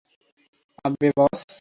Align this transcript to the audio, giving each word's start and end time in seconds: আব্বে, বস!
আব্বে, 0.85 1.07
বস! 1.17 1.39